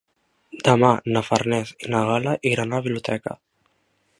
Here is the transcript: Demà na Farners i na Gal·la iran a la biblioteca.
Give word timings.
Demà 0.67 0.89
na 1.17 1.23
Farners 1.27 1.73
i 1.87 1.91
na 1.95 2.01
Gal·la 2.09 2.33
iran 2.53 2.73
a 2.73 2.81
la 2.81 2.85
biblioteca. 2.89 3.37